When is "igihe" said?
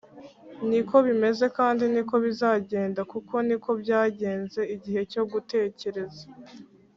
4.75-5.01